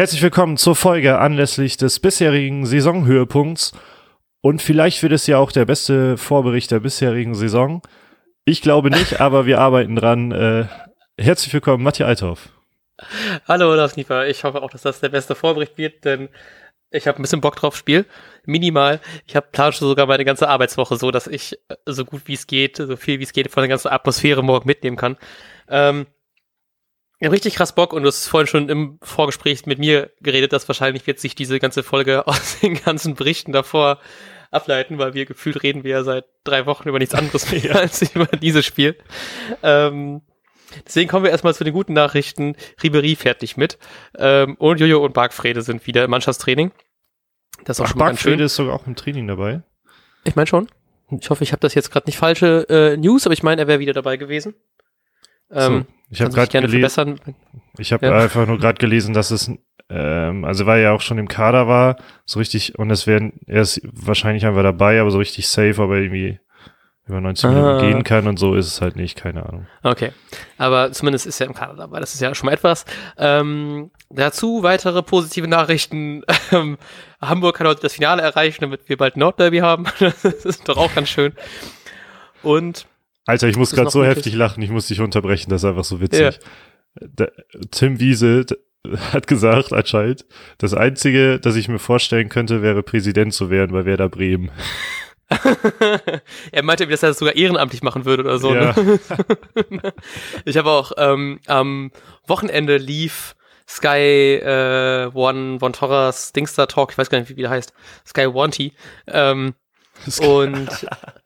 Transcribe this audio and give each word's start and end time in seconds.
Herzlich 0.00 0.22
willkommen 0.22 0.56
zur 0.56 0.76
Folge 0.76 1.18
anlässlich 1.18 1.76
des 1.76 2.00
bisherigen 2.00 2.64
Saisonhöhepunkts. 2.64 3.72
Und 4.40 4.62
vielleicht 4.62 5.02
wird 5.02 5.12
es 5.12 5.26
ja 5.26 5.36
auch 5.36 5.52
der 5.52 5.66
beste 5.66 6.16
Vorbericht 6.16 6.70
der 6.70 6.80
bisherigen 6.80 7.34
Saison. 7.34 7.82
Ich 8.46 8.62
glaube 8.62 8.88
nicht, 8.88 9.20
aber 9.20 9.44
wir 9.44 9.60
arbeiten 9.60 9.96
dran. 9.96 10.32
Äh, 10.32 10.64
herzlich 11.18 11.52
willkommen, 11.52 11.84
Matthias 11.84 12.08
Althoff. 12.08 12.48
Hallo, 13.46 13.72
Olaf 13.72 13.96
Niefer. 13.96 14.26
Ich 14.26 14.42
hoffe 14.42 14.62
auch, 14.62 14.70
dass 14.70 14.80
das 14.80 15.00
der 15.00 15.10
beste 15.10 15.34
Vorbericht 15.34 15.76
wird, 15.76 16.02
denn 16.06 16.30
ich 16.90 17.06
habe 17.06 17.20
ein 17.20 17.22
bisschen 17.22 17.42
Bock 17.42 17.56
drauf 17.56 17.76
Spiel. 17.76 18.06
Minimal. 18.46 19.00
Ich 19.26 19.36
habe 19.36 19.48
plane 19.52 19.74
sogar 19.74 20.06
meine 20.06 20.24
ganze 20.24 20.48
Arbeitswoche 20.48 20.96
so, 20.96 21.10
dass 21.10 21.26
ich 21.26 21.58
äh, 21.68 21.76
so 21.84 22.06
gut 22.06 22.22
wie 22.24 22.32
es 22.32 22.46
geht, 22.46 22.78
so 22.78 22.96
viel 22.96 23.18
wie 23.18 23.24
es 23.24 23.34
geht 23.34 23.50
von 23.50 23.60
der 23.60 23.68
ganzen 23.68 23.88
Atmosphäre 23.88 24.42
morgen 24.42 24.66
mitnehmen 24.66 24.96
kann. 24.96 25.18
Ähm, 25.68 26.06
ich 27.20 27.26
habe 27.26 27.34
richtig 27.34 27.54
krass 27.54 27.74
Bock 27.74 27.92
und 27.92 28.02
du 28.02 28.08
hast 28.08 28.26
vorhin 28.28 28.46
schon 28.46 28.68
im 28.70 28.98
Vorgespräch 29.02 29.66
mit 29.66 29.78
mir 29.78 30.10
geredet, 30.22 30.54
dass 30.54 30.66
wahrscheinlich 30.68 31.06
wird 31.06 31.18
sich 31.18 31.34
diese 31.34 31.60
ganze 31.60 31.82
Folge 31.82 32.26
aus 32.26 32.60
den 32.60 32.74
ganzen 32.74 33.14
Berichten 33.14 33.52
davor 33.52 34.00
ableiten, 34.50 34.98
weil 34.98 35.12
wir 35.12 35.26
gefühlt 35.26 35.62
reden 35.62 35.84
wir 35.84 35.90
ja 35.90 36.02
seit 36.02 36.24
drei 36.44 36.64
Wochen 36.64 36.88
über 36.88 36.98
nichts 36.98 37.14
anderes 37.14 37.52
mehr 37.52 37.76
als 37.76 38.02
über 38.14 38.26
dieses 38.26 38.64
Spiel. 38.64 38.96
Ähm, 39.62 40.22
deswegen 40.86 41.10
kommen 41.10 41.24
wir 41.24 41.30
erstmal 41.30 41.54
zu 41.54 41.62
den 41.62 41.74
guten 41.74 41.92
Nachrichten. 41.92 42.56
Ribery 42.82 43.14
fährt 43.16 43.42
nicht 43.42 43.58
mit 43.58 43.78
ähm, 44.16 44.56
und 44.56 44.80
Jojo 44.80 45.04
und 45.04 45.12
Bargfrede 45.12 45.60
sind 45.60 45.86
wieder 45.86 46.04
im 46.04 46.10
Mannschaftstraining. 46.10 46.72
Das 47.64 47.76
ist 47.76 47.80
auch 47.82 47.84
Ach, 47.84 47.90
schon 47.90 47.98
Bargfrede 47.98 48.44
ist 48.44 48.56
sogar 48.56 48.74
auch 48.74 48.86
im 48.86 48.96
Training 48.96 49.28
dabei. 49.28 49.62
Ich 50.24 50.36
meine 50.36 50.46
schon. 50.46 50.68
Ich 51.10 51.28
hoffe, 51.28 51.44
ich 51.44 51.52
habe 51.52 51.60
das 51.60 51.74
jetzt 51.74 51.90
gerade 51.90 52.06
nicht 52.06 52.16
falsche 52.16 52.66
äh, 52.70 52.96
News, 52.96 53.26
aber 53.26 53.34
ich 53.34 53.42
meine, 53.42 53.60
er 53.62 53.68
wäre 53.68 53.80
wieder 53.80 53.92
dabei 53.92 54.16
gewesen. 54.16 54.54
Ähm, 55.50 55.86
so, 55.86 55.94
ich 56.10 56.20
habe 56.20 56.32
gerade 56.32 56.60
gelesen. 56.60 57.20
Ich 57.78 57.92
habe 57.92 58.06
ja. 58.06 58.18
einfach 58.18 58.46
nur 58.46 58.58
gerade 58.58 58.78
gelesen, 58.78 59.14
dass 59.14 59.30
es, 59.30 59.50
ähm, 59.88 60.44
also 60.44 60.66
weil 60.66 60.82
er 60.82 60.92
auch 60.92 61.00
schon 61.00 61.18
im 61.18 61.28
Kader 61.28 61.68
war, 61.68 61.96
so 62.24 62.38
richtig, 62.38 62.78
und 62.78 62.90
es 62.90 63.06
werden, 63.06 63.40
er 63.46 63.62
ist 63.62 63.80
wahrscheinlich 63.84 64.44
einfach 64.46 64.62
dabei, 64.62 65.00
aber 65.00 65.10
so 65.10 65.18
richtig 65.18 65.48
safe, 65.48 65.80
aber 65.80 65.96
irgendwie 65.96 66.40
über 67.10 67.20
90 67.20 67.50
Minuten 67.50 67.66
ah. 67.66 67.80
gehen 67.80 68.04
kann 68.04 68.26
und 68.28 68.38
so 68.38 68.54
ist 68.54 68.66
es 68.66 68.80
halt 68.80 68.96
nicht, 68.96 69.16
keine 69.16 69.44
Ahnung. 69.44 69.66
Okay, 69.82 70.12
aber 70.58 70.92
zumindest 70.92 71.26
ist 71.26 71.40
er 71.40 71.46
im 71.46 71.54
Kader 71.54 71.74
dabei, 71.74 72.00
das 72.00 72.14
ist 72.14 72.20
ja 72.20 72.34
schon 72.34 72.46
mal 72.46 72.52
etwas. 72.52 72.84
Ähm, 73.18 73.90
dazu 74.10 74.62
weitere 74.62 75.02
positive 75.02 75.48
Nachrichten. 75.48 76.22
Ähm, 76.52 76.78
Hamburg 77.20 77.56
kann 77.56 77.68
heute 77.68 77.82
das 77.82 77.92
Finale 77.92 78.22
erreichen, 78.22 78.62
damit 78.62 78.88
wir 78.88 78.96
bald 78.96 79.16
Nordderby 79.16 79.58
haben. 79.58 79.84
das 80.00 80.24
ist 80.24 80.68
doch 80.68 80.76
auch 80.78 80.92
ganz 80.92 81.08
schön. 81.08 81.32
Und 82.42 82.86
Alter, 83.30 83.48
ich 83.48 83.56
muss 83.56 83.70
gerade 83.70 83.90
so 83.90 84.04
heftig 84.04 84.34
lachen, 84.34 84.62
ich 84.62 84.70
muss 84.70 84.88
dich 84.88 85.00
unterbrechen, 85.00 85.50
das 85.50 85.62
ist 85.62 85.68
einfach 85.68 85.84
so 85.84 86.00
witzig. 86.00 86.20
Ja. 86.20 86.32
Der, 87.00 87.32
Tim 87.70 88.00
Wiese 88.00 88.44
hat 89.12 89.26
gesagt, 89.26 89.72
anscheinend, 89.72 90.26
das 90.58 90.74
Einzige, 90.74 91.38
das 91.38 91.54
ich 91.54 91.68
mir 91.68 91.78
vorstellen 91.78 92.28
könnte, 92.28 92.60
wäre 92.60 92.82
Präsident 92.82 93.32
zu 93.32 93.48
werden 93.48 93.72
bei 93.72 93.84
Werder 93.84 94.08
Bremen. 94.08 94.50
er 96.50 96.64
meinte, 96.64 96.88
dass 96.88 97.04
er 97.04 97.10
das 97.10 97.20
sogar 97.20 97.36
ehrenamtlich 97.36 97.82
machen 97.82 98.04
würde 98.04 98.24
oder 98.24 98.38
so. 98.38 98.52
Ja. 98.52 98.74
Ne? 98.76 98.98
ich 100.44 100.56
habe 100.56 100.70
auch 100.70 100.90
ähm, 100.96 101.38
am 101.46 101.92
Wochenende 102.26 102.78
lief 102.78 103.36
Sky 103.68 104.40
äh, 104.42 105.08
One 105.14 105.60
Von 105.60 105.72
Torres 105.72 106.32
Dingstar 106.32 106.66
Talk, 106.66 106.90
ich 106.90 106.98
weiß 106.98 107.10
gar 107.10 107.20
nicht, 107.20 107.36
wie 107.36 107.42
der 107.42 107.50
heißt, 107.50 107.72
Sky 108.04 108.26
Wanty. 108.26 108.72
Ähm, 109.06 109.54
und 110.20 110.68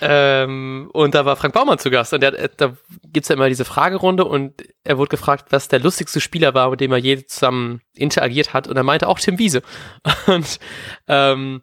ähm, 0.00 0.88
und 0.92 1.14
da 1.14 1.24
war 1.24 1.36
Frank 1.36 1.54
Baumann 1.54 1.78
zu 1.78 1.90
Gast 1.90 2.14
und 2.14 2.22
der, 2.22 2.48
da 2.48 2.76
gibt's 3.04 3.28
ja 3.28 3.34
immer 3.34 3.48
diese 3.48 3.64
Fragerunde 3.64 4.24
und 4.24 4.54
er 4.84 4.98
wurde 4.98 5.10
gefragt, 5.10 5.46
was 5.50 5.68
der 5.68 5.80
lustigste 5.80 6.20
Spieler 6.20 6.54
war, 6.54 6.70
mit 6.70 6.80
dem 6.80 6.92
er 6.92 6.98
je 6.98 7.24
zusammen 7.26 7.82
interagiert 7.94 8.54
hat 8.54 8.66
und 8.68 8.76
er 8.76 8.82
meinte 8.82 9.08
auch 9.08 9.18
Tim 9.18 9.38
Wiese. 9.38 9.62
Und 10.26 10.58
ähm, 11.06 11.62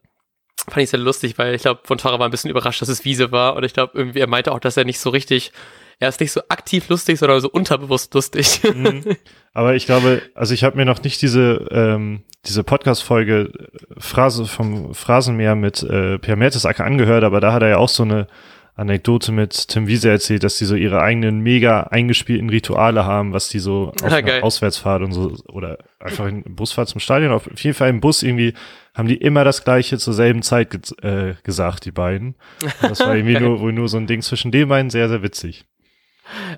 fand 0.68 0.84
ich 0.84 0.90
sehr 0.90 1.00
lustig, 1.00 1.38
weil 1.38 1.54
ich 1.54 1.62
glaube, 1.62 1.82
von 1.84 1.98
Tara 1.98 2.20
war 2.20 2.28
ein 2.28 2.32
bisschen 2.32 2.50
überrascht, 2.50 2.82
dass 2.82 2.90
es 2.90 3.06
Wiese 3.06 3.32
war 3.32 3.56
und 3.56 3.64
ich 3.64 3.74
glaube, 3.74 3.98
irgendwie, 3.98 4.20
er 4.20 4.28
meinte 4.28 4.52
auch, 4.52 4.60
dass 4.60 4.78
er 4.78 4.86
nicht 4.86 5.00
so 5.00 5.10
richtig 5.10 5.52
er 6.00 6.10
ist 6.10 6.20
nicht 6.20 6.32
so 6.32 6.42
aktiv 6.50 6.90
lustig, 6.90 7.20
sondern 7.20 7.40
so 7.40 7.50
unterbewusst 7.50 8.14
lustig. 8.14 8.62
Mhm. 8.76 9.16
Aber 9.54 9.76
ich 9.76 9.86
glaube, 9.86 10.22
also 10.34 10.54
ich 10.54 10.66
habe 10.66 10.76
mir 10.76 10.86
noch 10.86 11.02
nicht 11.02 11.22
diese 11.22 11.68
ähm, 11.72 12.24
diese 12.46 12.64
Podcast-Folge 12.64 13.52
äh, 13.54 14.00
Phrase 14.00 14.46
vom 14.46 14.94
Phrasenmeer 14.94 15.56
mit 15.56 15.82
äh, 15.82 16.20
Per 16.20 16.36
Mertesacker 16.36 16.84
angehört, 16.84 17.24
aber 17.24 17.40
da 17.40 17.54
hat 17.54 17.62
er 17.62 17.70
ja 17.70 17.78
auch 17.78 17.90
so 17.90 18.04
eine 18.04 18.28
Anekdote 18.76 19.32
mit 19.32 19.70
Tim 19.70 19.88
Wiese 19.88 20.10
erzählt, 20.10 20.44
dass 20.44 20.58
die 20.58 20.66
so 20.66 20.76
ihre 20.76 21.02
eigenen 21.02 21.40
mega 21.40 21.84
eingespielten 21.84 22.50
Rituale 22.50 23.06
haben, 23.06 23.32
was 23.32 23.48
die 23.48 23.60
so 23.60 23.94
auf 24.04 24.12
ja, 24.12 24.18
einer 24.18 24.44
Auswärtsfahrt 24.44 25.02
und 25.02 25.14
so 25.14 25.34
oder 25.48 25.78
einfach 26.00 26.28
in 26.28 26.44
Busfahrt 26.44 26.90
zum 26.90 27.00
Stadion, 27.00 27.32
auf 27.32 27.48
jeden 27.58 27.76
Fall 27.76 27.90
im 27.90 28.02
Bus 28.02 28.22
irgendwie 28.22 28.54
haben 28.94 29.08
die 29.08 29.18
immer 29.18 29.44
das 29.44 29.64
gleiche 29.64 29.98
zur 29.98 30.14
selben 30.14 30.42
Zeit 30.42 30.72
ge 30.72 30.82
äh, 31.02 31.36
gesagt, 31.44 31.86
die 31.86 31.92
beiden. 31.92 32.36
Und 32.82 32.92
das 32.92 33.00
war 33.00 33.16
irgendwie 33.16 33.40
nur, 33.40 33.60
wohl 33.60 33.74
nur 33.74 33.88
so 33.88 33.98
ein 33.98 34.08
Ding 34.08 34.22
zwischen 34.22 34.52
den 34.52 34.68
beiden 34.68 34.90
sehr, 34.90 35.10
sehr 35.10 35.24
witzig. 35.24 35.66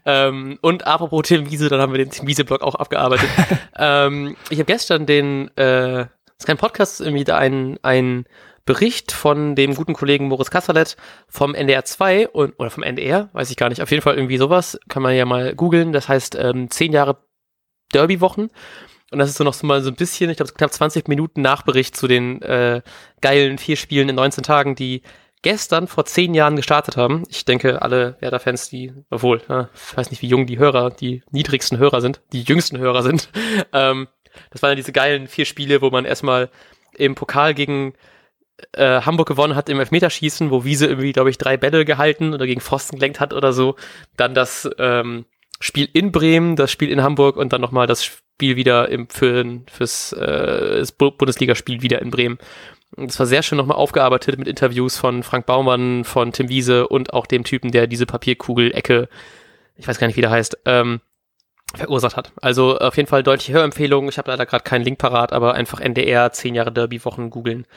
Ähm, 0.05 0.57
und 0.61 0.87
apropos 0.87 1.23
Tim 1.23 1.49
Wiese, 1.49 1.69
dann 1.69 1.81
haben 1.81 1.93
wir 1.93 1.97
den 1.97 2.09
Tim 2.09 2.27
Wiese-Blog 2.27 2.61
auch 2.61 2.75
abgearbeitet. 2.75 3.29
ähm, 3.77 4.35
ich 4.49 4.59
habe 4.59 4.65
gestern 4.65 5.05
den, 5.05 5.49
äh, 5.57 6.05
das 6.05 6.39
ist 6.39 6.45
kein 6.45 6.57
Podcast, 6.57 7.01
irgendwie 7.01 7.23
da 7.23 7.37
ein, 7.37 7.77
ein 7.81 8.25
Bericht 8.65 9.11
von 9.11 9.55
dem 9.55 9.75
guten 9.75 9.93
Kollegen 9.93 10.27
Moritz 10.27 10.51
Kasserlet 10.51 10.97
vom 11.27 11.55
NDR 11.55 11.85
2 11.85 12.27
und, 12.29 12.53
oder 12.59 12.69
vom 12.69 12.83
NDR, 12.83 13.29
weiß 13.33 13.49
ich 13.49 13.57
gar 13.57 13.69
nicht, 13.69 13.81
auf 13.81 13.89
jeden 13.91 14.03
Fall 14.03 14.15
irgendwie 14.15 14.37
sowas, 14.37 14.77
kann 14.89 15.01
man 15.01 15.15
ja 15.15 15.25
mal 15.25 15.55
googeln, 15.55 15.93
das 15.93 16.09
heißt 16.09 16.35
ähm, 16.35 16.69
zehn 16.69 16.91
Jahre 16.91 17.17
Derby-Wochen. 17.93 18.49
Und 19.09 19.19
das 19.19 19.29
ist 19.29 19.37
so 19.37 19.45
noch 19.45 19.53
so 19.53 19.65
mal 19.65 19.81
so 19.81 19.89
ein 19.89 19.95
bisschen, 19.95 20.29
ich 20.29 20.35
glaube, 20.37 20.51
knapp 20.51 20.73
20 20.73 21.07
Minuten 21.07 21.41
Nachbericht 21.41 21.95
zu 21.95 22.07
den 22.07 22.41
äh, 22.41 22.81
geilen 23.21 23.57
vier 23.57 23.77
Spielen 23.77 24.09
in 24.09 24.15
19 24.15 24.43
Tagen, 24.43 24.75
die 24.75 25.01
gestern 25.41 25.87
vor 25.87 26.05
zehn 26.05 26.33
Jahren 26.33 26.55
gestartet 26.55 26.97
haben. 26.97 27.23
Ich 27.29 27.45
denke, 27.45 27.81
alle 27.81 28.17
Werder-Fans, 28.19 28.69
die, 28.69 28.93
obwohl, 29.09 29.37
ich 29.37 29.97
weiß 29.97 30.11
nicht, 30.11 30.21
wie 30.21 30.27
jung 30.27 30.45
die 30.45 30.59
Hörer, 30.59 30.89
die 30.89 31.23
niedrigsten 31.31 31.77
Hörer 31.77 32.01
sind, 32.01 32.21
die 32.33 32.43
jüngsten 32.43 32.77
Hörer 32.77 33.03
sind. 33.03 33.29
Ähm, 33.73 34.07
das 34.51 34.61
waren 34.61 34.71
ja 34.71 34.75
diese 34.75 34.91
geilen 34.91 35.27
vier 35.27 35.45
Spiele, 35.45 35.81
wo 35.81 35.89
man 35.89 36.05
erstmal 36.05 36.49
im 36.95 37.15
Pokal 37.15 37.55
gegen 37.55 37.93
äh, 38.73 39.01
Hamburg 39.01 39.27
gewonnen 39.27 39.55
hat 39.55 39.69
im 39.69 39.79
Elfmeterschießen, 39.79 40.51
wo 40.51 40.63
Wiese 40.63 40.87
irgendwie, 40.87 41.11
glaube 41.11 41.29
ich, 41.29 41.37
drei 41.37 41.57
Bälle 41.57 41.85
gehalten 41.85 42.33
oder 42.33 42.45
gegen 42.45 42.61
Pfosten 42.61 42.97
gelenkt 42.97 43.19
hat 43.19 43.33
oder 43.33 43.53
so. 43.53 43.75
Dann 44.15 44.33
das 44.33 44.69
ähm, 44.77 45.25
Spiel 45.59 45.89
in 45.93 46.11
Bremen, 46.11 46.55
das 46.55 46.71
Spiel 46.71 46.91
in 46.91 47.01
Hamburg 47.01 47.35
und 47.35 47.53
dann 47.53 47.61
nochmal 47.61 47.87
das 47.87 48.05
Spiel 48.05 48.55
wieder 48.55 48.89
im, 48.89 49.09
für, 49.09 49.43
fürs 49.71 50.13
äh, 50.13 50.85
Bundesligaspiel 50.97 51.81
wieder 51.81 52.01
in 52.01 52.11
Bremen. 52.11 52.37
Das 52.97 53.19
war 53.19 53.27
sehr 53.27 53.43
schön 53.43 53.57
nochmal 53.57 53.77
aufgearbeitet 53.77 54.39
mit 54.39 54.47
Interviews 54.47 54.97
von 54.97 55.21
Frank 55.21 55.45
Baumann, 55.45 56.03
von 56.03 56.31
Tim 56.31 56.49
Wiese 56.49 56.87
und 56.87 57.13
auch 57.13 57.27
dem 57.27 57.43
Typen, 57.43 57.71
der 57.71 57.85
diese 57.85 58.07
Papierkugel-Ecke, 58.07 59.07
ich 59.75 59.87
weiß 59.87 59.99
gar 59.99 60.07
nicht, 60.07 60.17
wie 60.17 60.21
der 60.21 60.31
heißt, 60.31 60.57
ähm, 60.65 61.01
verursacht 61.75 62.17
hat. 62.17 62.31
Also 62.41 62.79
auf 62.79 62.97
jeden 62.97 63.07
Fall 63.07 63.21
deutliche 63.21 63.53
Hörempfehlungen. 63.53 64.09
Ich 64.09 64.17
habe 64.17 64.31
leider 64.31 64.47
gerade 64.47 64.63
keinen 64.63 64.83
Link 64.83 64.97
parat, 64.97 65.31
aber 65.31 65.53
einfach 65.53 65.79
NDR 65.79 66.31
10 66.31 66.55
Jahre 66.55 66.71
Derby-Wochen 66.71 67.29
googeln. 67.29 67.67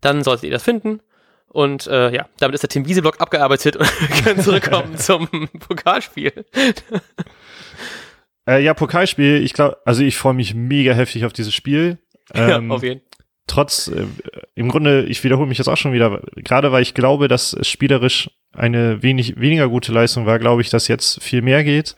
Dann 0.00 0.22
solltet 0.22 0.44
ihr 0.44 0.50
das 0.52 0.62
finden. 0.62 1.00
Und 1.48 1.88
äh, 1.88 2.14
ja, 2.14 2.28
damit 2.38 2.54
ist 2.54 2.62
der 2.62 2.68
Tim 2.68 2.86
Wiese-Blog 2.86 3.20
abgearbeitet 3.20 3.74
und 3.76 3.86
wir 4.00 4.22
können 4.22 4.40
zurückkommen 4.40 4.96
zum 4.96 5.28
Pokalspiel. 5.58 6.44
äh, 8.46 8.62
ja, 8.62 8.74
Pokalspiel, 8.74 9.42
ich 9.42 9.54
glaube, 9.54 9.78
also 9.84 10.04
ich 10.04 10.16
freue 10.18 10.34
mich 10.34 10.54
mega 10.54 10.92
heftig 10.92 11.24
auf 11.24 11.32
dieses 11.32 11.54
Spiel. 11.54 11.98
Ähm, 12.34 12.68
ja, 12.68 12.76
auf 12.76 12.82
jeden 12.84 13.00
Fall 13.00 13.07
trotz, 13.48 13.88
äh, 13.88 14.06
im 14.54 14.68
Grunde, 14.68 15.04
ich 15.04 15.24
wiederhole 15.24 15.48
mich 15.48 15.58
jetzt 15.58 15.68
auch 15.68 15.76
schon 15.76 15.92
wieder, 15.92 16.20
gerade 16.36 16.70
weil 16.70 16.82
ich 16.82 16.94
glaube, 16.94 17.28
dass 17.28 17.52
es 17.52 17.68
spielerisch 17.68 18.30
eine 18.52 19.02
wenig, 19.02 19.40
weniger 19.40 19.68
gute 19.68 19.92
Leistung 19.92 20.26
war, 20.26 20.38
glaube 20.38 20.62
ich, 20.62 20.70
dass 20.70 20.88
jetzt 20.88 21.22
viel 21.22 21.42
mehr 21.42 21.64
geht. 21.64 21.96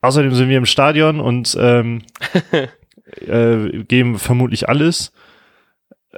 Außerdem 0.00 0.34
sind 0.34 0.48
wir 0.48 0.58
im 0.58 0.66
Stadion 0.66 1.20
und 1.20 1.56
ähm, 1.60 2.02
äh, 3.26 3.84
geben 3.84 4.18
vermutlich 4.18 4.68
alles. 4.68 5.12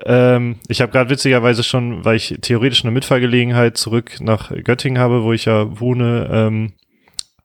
Ähm, 0.04 0.56
ich 0.68 0.80
habe 0.80 0.90
gerade 0.90 1.10
witzigerweise 1.10 1.62
schon, 1.62 2.04
weil 2.04 2.16
ich 2.16 2.36
theoretisch 2.40 2.84
eine 2.84 2.90
Mitfahrgelegenheit 2.92 3.76
zurück 3.76 4.20
nach 4.20 4.50
Göttingen 4.50 5.00
habe, 5.00 5.22
wo 5.22 5.32
ich 5.32 5.44
ja 5.44 5.78
wohne, 5.80 6.28
ähm, 6.32 6.72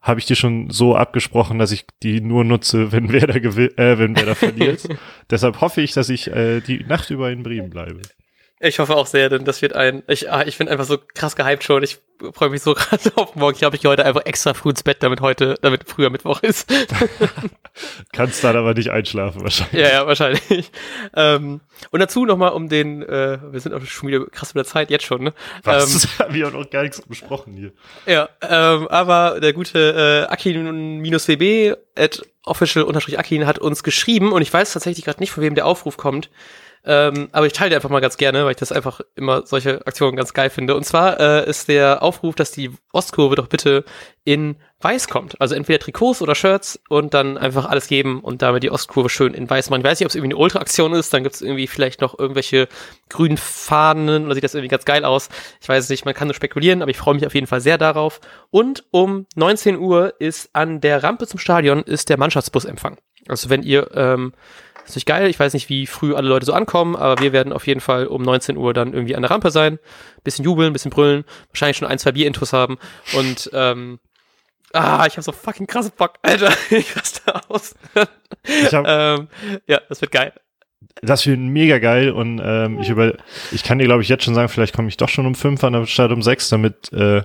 habe 0.10 0.20
ich 0.20 0.26
die 0.26 0.36
schon 0.36 0.70
so 0.70 0.96
abgesprochen, 0.96 1.60
dass 1.60 1.72
ich 1.72 1.86
die 2.04 2.20
nur 2.20 2.44
nutze, 2.44 2.92
wenn 2.92 3.12
wer 3.12 3.28
da, 3.28 3.40
gewinnt, 3.40 3.78
äh, 3.78 3.98
wenn 3.98 4.16
wer 4.16 4.26
da 4.26 4.36
verliert. 4.36 4.88
Deshalb 5.30 5.62
hoffe 5.62 5.82
ich, 5.82 5.94
dass 5.94 6.10
ich 6.10 6.28
äh, 6.28 6.60
die 6.60 6.84
Nacht 6.84 7.10
über 7.10 7.32
in 7.32 7.44
Bremen 7.44 7.70
bleibe. 7.70 8.02
Ich 8.62 8.80
hoffe 8.80 8.96
auch 8.96 9.08
sehr, 9.08 9.30
denn 9.30 9.46
das 9.46 9.62
wird 9.62 9.74
ein. 9.74 10.04
Ich, 10.08 10.30
ah, 10.30 10.44
ich 10.46 10.58
bin 10.58 10.68
einfach 10.68 10.84
so 10.84 10.98
krass 11.14 11.38
gehypt 11.38 11.64
schon. 11.64 11.82
Ich 11.82 12.00
freue 12.34 12.50
mich 12.50 12.62
so 12.62 12.74
krass 12.76 13.10
auf 13.16 13.36
morgen. 13.36 13.54
Ich 13.54 13.60
glaube, 13.60 13.78
ich 13.78 13.82
gehe 13.82 13.90
heute 13.90 14.06
einfach 14.06 14.26
extra 14.26 14.54
früh 14.54 14.72
ins 14.72 14.84
Bett, 14.84 14.98
damit 15.02 15.22
heute, 15.22 15.56
damit 15.62 15.88
früher 15.88 16.10
Mittwoch 16.10 16.44
ist. 16.44 16.70
Kannst 18.12 18.44
dann 18.44 18.58
aber 18.58 18.74
nicht 18.74 18.90
einschlafen 18.90 19.44
wahrscheinlich. 19.44 19.82
Ja, 19.82 19.90
ja, 19.90 20.08
wahrscheinlich. 20.08 20.72
Ähm, 21.16 21.62
und 21.92 22.00
dazu 22.02 22.26
nochmal 22.26 22.52
um 22.52 22.68
den, 22.68 23.02
äh, 23.02 23.40
wir 23.50 23.60
sind 23.62 23.74
auch 23.74 23.82
schon 23.86 24.10
wieder 24.10 24.26
krass 24.26 24.54
mit 24.54 24.66
der 24.66 24.70
Zeit 24.70 24.90
jetzt 24.90 25.06
schon, 25.06 25.24
ne? 25.24 25.34
Was? 25.64 26.04
Ähm, 26.20 26.26
wir 26.34 26.48
haben 26.48 26.60
noch 26.60 26.70
gar 26.70 26.84
nichts 26.84 27.02
besprochen 27.02 27.56
hier. 27.56 27.72
Ja, 28.06 28.28
ähm, 28.42 28.90
aber 28.90 29.40
der 29.40 29.54
gute 29.54 30.28
äh, 30.28 30.32
Akin-WB 30.34 31.78
at 31.96 32.22
official-Akin 32.44 33.46
hat 33.46 33.60
uns 33.60 33.84
geschrieben 33.84 34.34
und 34.34 34.42
ich 34.42 34.52
weiß 34.52 34.74
tatsächlich 34.74 35.06
gerade 35.06 35.22
nicht, 35.22 35.32
von 35.32 35.44
wem 35.44 35.56
der 35.56 35.66
Aufruf 35.66 35.96
kommt. 35.96 36.30
Ähm, 36.86 37.30
aber 37.32 37.46
ich 37.46 37.54
teile 37.54 37.72
die 37.72 37.76
einfach 37.76 37.90
mal 37.90 38.00
ganz 38.00 38.18
gerne, 38.18 38.46
weil 38.46 38.52
ich 38.52 38.58
das 38.58 38.72
einfach 38.72 39.02
immer 39.16 39.46
solche 39.46 39.86
Aktionen 39.86 40.16
ganz 40.16 40.34
geil 40.34 40.50
finde. 40.50 40.76
Und 40.76 40.86
zwar 40.86 41.20
äh, 41.20 41.50
ist 41.50 41.68
der 41.68 42.02
Aufruf, 42.02 42.36
dass 42.36 42.52
die 42.52 42.72
Ostkurve 42.94 43.36
doch 43.36 43.48
bitte 43.48 43.84
in 44.24 44.56
weiß 44.82 45.10
kommt. 45.10 45.40
Also 45.42 45.56
entweder 45.56 45.80
Trikots 45.80 46.22
oder 46.22 46.36
Shirts 46.36 46.80
und 46.88 47.14
dann 47.14 47.38
einfach 47.38 47.66
alles 47.66 47.88
geben 47.88 48.22
und 48.22 48.42
damit 48.42 48.64
die 48.64 48.72
Ostkurve 48.72 49.10
schön 49.10 49.34
in 49.34 49.50
weiß 49.50 49.70
machen. 49.70 49.82
Ich 49.82 49.86
weiß 49.86 50.00
nicht, 50.00 50.06
ob 50.06 50.10
es 50.10 50.16
irgendwie 50.16 50.34
eine 50.36 50.42
Ultra-Aktion 50.42 50.94
ist, 50.94 51.14
dann 51.14 51.24
gibt 51.24 51.36
es 51.36 51.42
irgendwie 51.42 51.68
vielleicht 51.68 52.00
noch 52.00 52.18
irgendwelche 52.18 52.70
grünen 53.10 53.38
Fahnen 53.38 54.26
oder 54.26 54.36
sieht 54.36 54.44
das 54.44 54.54
irgendwie 54.54 54.70
ganz 54.70 54.86
geil 54.86 55.04
aus. 55.04 55.30
Ich 55.62 55.68
weiß 55.68 55.84
es 55.84 55.90
nicht, 55.90 56.06
man 56.06 56.14
kann 56.14 56.28
nur 56.28 56.36
spekulieren, 56.36 56.82
aber 56.82 56.92
ich 56.92 56.98
freue 56.98 57.16
mich 57.16 57.26
auf 57.26 57.36
jeden 57.36 57.48
Fall 57.48 57.60
sehr 57.60 57.78
darauf. 57.78 58.22
Und 58.52 58.86
um 58.92 59.26
19 59.36 59.78
Uhr 59.78 60.14
ist 60.20 60.50
an 60.54 60.80
der 60.80 61.04
Rampe 61.04 61.28
zum 61.28 61.40
Stadion 61.40 61.84
ist 61.84 62.10
der 62.10 62.18
Mannschaftsbusempfang. 62.18 62.98
Also 63.28 63.50
wenn 63.50 63.64
ihr 63.64 63.92
ähm, 63.96 64.34
ist 64.90 64.96
nicht 64.96 65.06
geil. 65.06 65.30
Ich 65.30 65.40
weiß 65.40 65.54
nicht, 65.54 65.70
wie 65.70 65.86
früh 65.86 66.16
alle 66.16 66.28
Leute 66.28 66.46
so 66.46 66.54
ankommen, 66.54 66.96
aber 66.96 67.22
wir 67.22 67.34
werden 67.34 67.54
auf 67.54 67.68
jeden 67.68 67.82
Fall 67.82 68.08
um 68.08 68.22
19 68.22 68.58
Uhr 68.58 68.74
dann 68.74 68.94
irgendwie 68.94 69.16
an 69.16 69.22
der 69.22 69.32
Rampe 69.32 69.52
sein. 69.52 69.80
Bisschen 70.24 70.46
jubeln, 70.46 70.74
bisschen 70.74 70.92
brüllen, 70.92 71.26
wahrscheinlich 71.50 71.78
schon 71.78 71.88
ein, 71.88 72.00
zwei 72.00 72.12
Bierintos 72.12 72.54
haben. 72.54 72.78
Und 73.16 73.50
ähm, 73.54 74.00
ah, 74.74 75.06
ich 75.08 75.14
habe 75.14 75.22
so 75.22 75.32
fucking 75.32 75.68
krasse 75.68 75.92
Bock, 75.92 76.16
Alter. 76.22 76.52
ich 76.70 76.96
raste 76.96 77.50
aus. 77.50 77.76
Ich 78.44 78.74
hab, 78.74 78.86
ähm, 78.88 79.28
ja, 79.68 79.80
das 79.90 80.02
wird 80.02 80.12
geil. 80.12 80.34
Das 81.02 81.26
wird 81.26 81.40
mega 81.40 81.78
geil 81.78 82.12
und 82.12 82.42
ähm, 82.44 82.80
ich 82.80 82.90
über, 82.90 83.14
ich 83.52 83.64
kann 83.64 83.80
dir 83.80 83.86
glaube 83.86 84.02
ich 84.02 84.10
jetzt 84.10 84.24
schon 84.24 84.34
sagen, 84.34 84.50
vielleicht 84.50 84.76
komme 84.76 84.88
ich 84.88 84.98
doch 84.98 85.10
schon 85.10 85.26
um 85.26 85.36
fünf 85.36 85.64
an 85.64 85.86
statt 85.88 86.12
um 86.12 86.22
sechs, 86.22 86.50
damit 86.50 86.92
äh, 86.94 87.22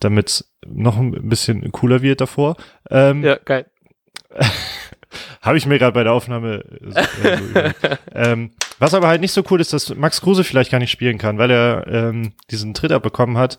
damit 0.00 0.44
noch 0.66 0.96
ein 0.96 1.28
bisschen 1.28 1.70
cooler 1.72 2.02
wird 2.02 2.20
davor. 2.20 2.56
Ähm, 2.90 3.22
ja, 3.22 3.36
geil. 3.36 3.66
Habe 5.42 5.58
ich 5.58 5.66
mir 5.66 5.78
gerade 5.78 5.92
bei 5.92 6.04
der 6.04 6.12
Aufnahme 6.12 6.64
äh, 6.64 6.90
so 6.90 7.60
ähm, 8.14 8.52
Was 8.78 8.94
aber 8.94 9.08
halt 9.08 9.20
nicht 9.20 9.32
so 9.32 9.42
cool 9.50 9.60
ist, 9.60 9.72
dass 9.72 9.94
Max 9.94 10.20
Kruse 10.20 10.44
vielleicht 10.44 10.70
gar 10.70 10.78
nicht 10.78 10.90
spielen 10.90 11.18
kann, 11.18 11.38
weil 11.38 11.50
er 11.50 11.86
ähm, 11.88 12.32
diesen 12.50 12.74
Tritt 12.74 12.92
abbekommen 12.92 13.36
hat. 13.36 13.58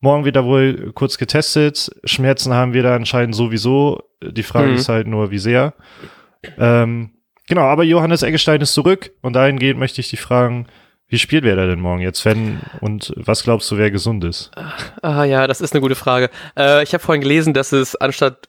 Morgen 0.00 0.24
wird 0.24 0.36
er 0.36 0.44
wohl 0.44 0.92
kurz 0.94 1.18
getestet. 1.18 1.90
Schmerzen 2.04 2.52
haben 2.52 2.72
wir 2.72 2.82
da 2.82 2.96
anscheinend 2.96 3.36
sowieso. 3.36 4.02
Die 4.20 4.42
Frage 4.42 4.68
mhm. 4.68 4.74
ist 4.74 4.88
halt 4.88 5.06
nur, 5.06 5.30
wie 5.30 5.38
sehr. 5.38 5.74
Ähm, 6.58 7.10
genau, 7.48 7.62
aber 7.62 7.84
Johannes 7.84 8.22
Eggestein 8.22 8.60
ist 8.60 8.74
zurück 8.74 9.12
und 9.22 9.34
dahingehend 9.34 9.78
möchte 9.78 10.00
ich 10.00 10.10
dich 10.10 10.20
fragen, 10.20 10.66
wie 11.12 11.18
spielt 11.18 11.44
wer 11.44 11.56
da 11.56 11.66
denn 11.66 11.80
morgen 11.80 12.00
jetzt, 12.00 12.24
wenn 12.24 12.60
und 12.80 13.12
was 13.16 13.44
glaubst 13.44 13.70
du, 13.70 13.76
wer 13.76 13.90
gesund 13.90 14.24
ist? 14.24 14.50
Ah 15.02 15.24
ja, 15.24 15.46
das 15.46 15.60
ist 15.60 15.74
eine 15.74 15.82
gute 15.82 15.94
Frage. 15.94 16.30
Äh, 16.56 16.82
ich 16.84 16.94
habe 16.94 17.04
vorhin 17.04 17.20
gelesen, 17.20 17.52
dass 17.52 17.70
es 17.72 17.94
anstatt 17.94 18.48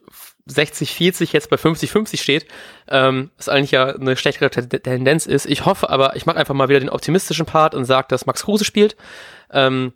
60-40 0.50 1.32
jetzt 1.32 1.50
bei 1.50 1.56
50-50 1.56 2.22
steht, 2.22 2.48
ähm, 2.90 3.32
was 3.38 3.50
eigentlich 3.50 3.72
ja 3.72 3.88
eine 3.88 4.18
schlechtere 4.18 4.50
Tendenz 4.50 5.26
ist. 5.26 5.46
Ich 5.46 5.66
hoffe 5.66 5.90
aber, 5.90 6.16
ich 6.16 6.26
mache 6.26 6.38
einfach 6.38 6.54
mal 6.54 6.70
wieder 6.70 6.80
den 6.80 6.90
optimistischen 6.90 7.46
Part 7.46 7.76
und 7.76 7.86
sage, 7.86 8.08
dass 8.10 8.26
Max 8.26 8.44
Kruse 8.44 8.66
spielt. 8.66 8.96
Ähm, 9.52 9.94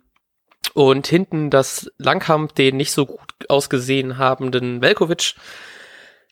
und 0.74 1.06
hinten 1.06 1.50
das 1.50 1.90
Langkamp 1.98 2.54
den 2.54 2.76
nicht 2.76 2.92
so 2.92 3.06
gut 3.06 3.20
ausgesehen 3.48 4.18
habenden 4.18 4.82
Velkovic 4.82 5.34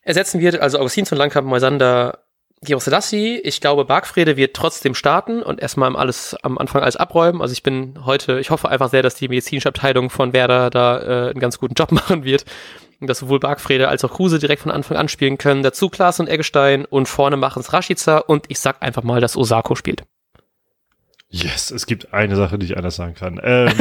ersetzen 0.03 0.41
wird. 0.41 0.61
Also 0.61 0.79
Augustinsson, 0.79 1.19
Langkamp, 1.19 1.47
Moisander, 1.47 2.21
Selassie. 2.61 3.39
Ich 3.39 3.61
glaube, 3.61 3.85
Bargfrede 3.85 4.37
wird 4.37 4.55
trotzdem 4.55 4.95
starten 4.95 5.43
und 5.43 5.61
erstmal 5.61 5.95
alles 5.97 6.37
am 6.43 6.59
Anfang 6.59 6.83
alles 6.83 6.97
abräumen. 6.97 7.43
Also 7.43 7.53
ich 7.53 7.63
bin 7.63 8.05
heute, 8.05 8.39
ich 8.39 8.51
hoffe 8.51 8.69
einfach 8.69 8.91
sehr, 8.91 9.03
dass 9.03 9.15
die 9.15 9.29
medizinische 9.29 9.69
Abteilung 9.69 10.11
von 10.11 10.33
Werder 10.33 10.71
da 10.71 10.99
äh, 11.01 11.31
einen 11.31 11.41
ganz 11.41 11.59
guten 11.59 11.75
Job 11.75 11.93
machen 11.93 12.25
wird 12.25 12.45
dass 13.01 13.19
sowohl 13.19 13.41
Bargfrede 13.41 13.89
als 13.89 14.05
auch 14.05 14.13
Kruse 14.13 14.39
direkt 14.39 14.63
von 14.63 14.73
Anfang 14.73 14.97
an 14.97 15.09
spielen 15.09 15.39
können. 15.39 15.63
Dazu 15.63 15.89
Klaas 15.89 16.21
und 16.21 16.29
Eggestein 16.29 16.85
und 16.85 17.07
vorne 17.09 17.37
machen 17.37 17.61
es 17.61 17.73
Rashica 17.73 18.19
und 18.19 18.47
ich 18.49 18.61
sag 18.61 18.83
einfach 18.83 19.03
mal, 19.03 19.21
dass 19.21 19.37
Osako 19.37 19.75
spielt. 19.75 20.05
Yes, 21.29 21.71
es 21.71 21.87
gibt 21.87 22.15
eine 22.15 22.37
Sache, 22.37 22.59
die 22.59 22.67
ich 22.67 22.77
anders 22.77 22.97
sagen 22.97 23.15
kann. 23.15 23.41
Ähm, 23.43 23.73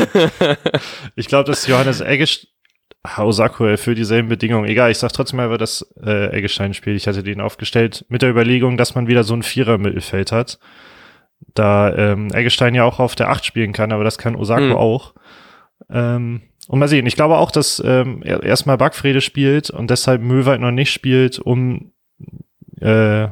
ich 1.15 1.27
glaube, 1.27 1.49
dass 1.49 1.67
Johannes 1.67 2.01
Eggestein, 2.01 2.49
Osako 3.17 3.65
erfüllt 3.65 3.97
dieselben 3.97 4.29
Bedingungen. 4.29 4.67
Egal, 4.67 4.91
ich 4.91 4.97
sag 4.97 5.13
trotzdem 5.13 5.37
mal, 5.37 5.57
dass 5.57 5.87
äh, 6.03 6.35
Eggestein 6.35 6.73
spielt. 6.73 6.97
Ich 6.97 7.07
hatte 7.07 7.23
den 7.23 7.41
aufgestellt 7.41 8.05
mit 8.09 8.21
der 8.21 8.29
Überlegung, 8.29 8.77
dass 8.77 8.95
man 8.95 9.07
wieder 9.07 9.23
so 9.23 9.35
ein 9.35 9.43
Vierer-Mittelfeld 9.43 10.31
hat. 10.31 10.59
Da 11.53 11.93
ähm, 11.93 12.33
Eggestein 12.33 12.73
ja 12.75 12.83
auch 12.83 12.99
auf 12.99 13.15
der 13.15 13.29
Acht 13.29 13.45
spielen 13.45 13.73
kann, 13.73 13.91
aber 13.91 14.03
das 14.03 14.17
kann 14.17 14.35
Osako 14.35 14.65
mhm. 14.65 14.75
auch. 14.75 15.13
Ähm, 15.89 16.41
und 16.67 16.79
mal 16.79 16.87
sehen, 16.87 17.05
ich 17.05 17.15
glaube 17.15 17.37
auch, 17.37 17.51
dass 17.51 17.81
ähm, 17.85 18.23
erstmal 18.23 18.77
Backfrede 18.77 19.21
spielt 19.21 19.69
und 19.69 19.89
deshalb 19.89 20.21
Möwald 20.21 20.61
noch 20.61 20.71
nicht 20.71 20.91
spielt, 20.91 21.39
um 21.39 21.93
äh, 22.81 23.27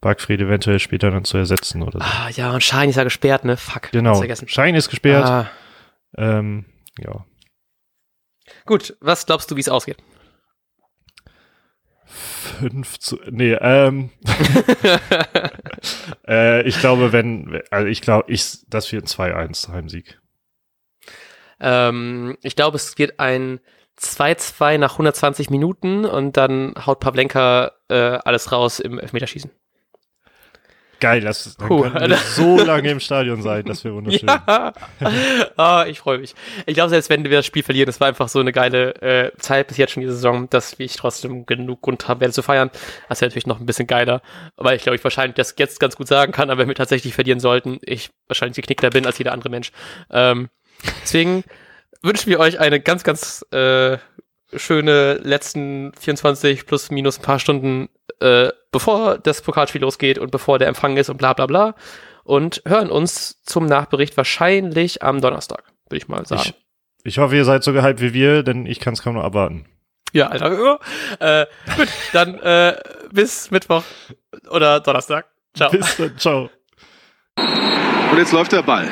Backfried 0.00 0.40
eventuell 0.40 0.78
später 0.78 1.10
dann 1.10 1.24
zu 1.24 1.36
ersetzen 1.36 1.82
oder 1.82 1.98
so. 1.98 2.04
Ah, 2.04 2.30
ja, 2.30 2.52
und 2.52 2.62
Schein 2.62 2.88
ist 2.88 2.96
ja 2.96 3.04
gesperrt, 3.04 3.44
ne? 3.44 3.56
Fuck. 3.56 3.92
Genau. 3.92 4.22
Schein 4.46 4.74
ist 4.74 4.88
gesperrt. 4.88 5.26
Ah. 5.26 5.50
Ähm, 6.16 6.64
ja. 6.98 7.24
Gut, 8.64 8.96
was 9.00 9.26
glaubst 9.26 9.50
du, 9.50 9.56
wie 9.56 9.60
es 9.60 9.68
ausgeht? 9.68 9.98
5 12.06 12.98
zu. 12.98 13.18
Nee, 13.30 13.52
ähm. 13.52 14.10
äh, 16.26 16.62
ich 16.62 16.80
glaube, 16.80 17.12
wenn. 17.12 17.62
Also 17.70 17.86
ich 17.86 18.00
glaube, 18.00 18.30
ich, 18.32 18.58
das 18.68 18.90
wird 18.92 19.04
ein 19.04 19.06
2-1 19.06 19.68
Heimsieg. 19.68 20.19
Ähm, 21.60 22.36
ich 22.42 22.56
glaube, 22.56 22.76
es 22.76 22.96
wird 22.98 23.20
ein 23.20 23.60
2-2 23.98 24.78
nach 24.78 24.92
120 24.92 25.50
Minuten 25.50 26.04
und 26.04 26.36
dann 26.36 26.74
haut 26.86 27.00
Pavlenka 27.00 27.72
äh, 27.88 27.94
alles 27.94 28.50
raus 28.50 28.80
im 28.80 28.98
Elfmeterschießen. 28.98 29.50
Geil, 31.00 31.22
das 31.22 31.56
dann 31.56 31.70
cool. 31.70 31.90
können 31.90 32.10
wir 32.10 32.16
so 32.18 32.58
lange 32.58 32.90
im 32.90 33.00
Stadion 33.00 33.40
sein, 33.40 33.64
das 33.64 33.84
wäre 33.84 33.94
wunderschön. 33.94 34.28
Ja. 34.46 34.72
oh, 35.56 35.88
ich 35.88 36.00
freue 36.00 36.18
mich. 36.18 36.34
Ich 36.66 36.74
glaube, 36.74 36.90
selbst 36.90 37.08
wenn 37.08 37.24
wir 37.24 37.30
das 37.30 37.46
Spiel 37.46 37.62
verlieren, 37.62 37.86
das 37.86 38.00
war 38.00 38.08
einfach 38.08 38.28
so 38.28 38.38
eine 38.38 38.52
geile 38.52 38.94
äh, 39.00 39.32
Zeit 39.38 39.68
bis 39.68 39.78
jetzt 39.78 39.92
schon 39.92 40.02
diese 40.02 40.12
Saison, 40.12 40.50
dass 40.50 40.74
ich 40.78 40.96
trotzdem 40.96 41.46
genug 41.46 41.80
Grund 41.80 42.06
habe, 42.06 42.20
werde 42.20 42.34
zu 42.34 42.42
feiern. 42.42 42.70
Das 43.08 43.20
wäre 43.20 43.30
natürlich 43.30 43.46
noch 43.46 43.60
ein 43.60 43.66
bisschen 43.66 43.86
geiler, 43.86 44.20
weil 44.56 44.76
ich 44.76 44.82
glaube, 44.82 44.96
ich 44.96 45.04
wahrscheinlich 45.04 45.36
das 45.36 45.54
jetzt 45.56 45.80
ganz 45.80 45.96
gut 45.96 46.06
sagen 46.06 46.32
kann, 46.32 46.50
aber 46.50 46.60
wenn 46.60 46.68
wir 46.68 46.74
tatsächlich 46.74 47.14
verlieren 47.14 47.40
sollten, 47.40 47.78
ich 47.82 48.10
wahrscheinlich 48.28 48.56
geknickter 48.56 48.90
bin 48.90 49.06
als 49.06 49.16
jeder 49.16 49.32
andere 49.32 49.48
Mensch. 49.48 49.72
Ähm, 50.10 50.50
Deswegen 51.02 51.44
wünschen 52.02 52.30
wir 52.30 52.40
euch 52.40 52.60
eine 52.60 52.80
ganz, 52.80 53.04
ganz 53.04 53.44
äh, 53.52 53.98
schöne 54.54 55.14
letzten 55.14 55.92
24 55.98 56.66
plus 56.66 56.90
minus 56.90 57.18
ein 57.18 57.22
paar 57.22 57.38
Stunden, 57.38 57.88
äh, 58.20 58.48
bevor 58.72 59.18
das 59.18 59.42
Pokalspiel 59.42 59.80
losgeht 59.80 60.18
und 60.18 60.30
bevor 60.30 60.58
der 60.58 60.68
Empfang 60.68 60.96
ist 60.96 61.08
und 61.08 61.16
bla 61.16 61.32
bla 61.32 61.46
bla. 61.46 61.74
Und 62.24 62.62
hören 62.66 62.90
uns 62.90 63.42
zum 63.42 63.66
Nachbericht 63.66 64.16
wahrscheinlich 64.16 65.02
am 65.02 65.20
Donnerstag, 65.20 65.64
würde 65.88 65.96
ich 65.96 66.08
mal 66.08 66.24
sagen. 66.26 66.42
Ich, 66.44 66.54
ich 67.04 67.18
hoffe, 67.18 67.34
ihr 67.34 67.44
seid 67.44 67.64
so 67.64 67.72
gehypt 67.72 68.00
wie 68.00 68.14
wir, 68.14 68.42
denn 68.42 68.66
ich 68.66 68.78
kann 68.78 68.94
es 68.94 69.02
kaum 69.02 69.14
noch 69.14 69.24
erwarten. 69.24 69.66
Ja, 70.12 70.28
Alter. 70.28 70.78
Äh, 71.20 71.46
gut, 71.76 71.88
dann 72.12 72.38
äh, 72.40 72.76
bis 73.12 73.50
Mittwoch 73.50 73.84
oder 74.50 74.80
Donnerstag. 74.80 75.26
Ciao. 75.54 75.70
Bis 75.70 75.96
dann, 75.96 76.18
ciao. 76.18 76.50
Und 77.36 78.18
jetzt 78.18 78.32
läuft 78.32 78.52
der 78.52 78.62
Ball. 78.62 78.88